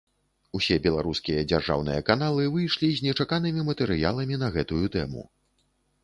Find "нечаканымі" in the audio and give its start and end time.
3.07-3.65